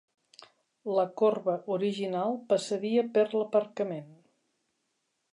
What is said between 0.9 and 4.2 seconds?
La corba original passaria per l'aparcament.